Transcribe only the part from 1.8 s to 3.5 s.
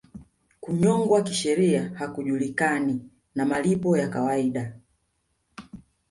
hakujulikani na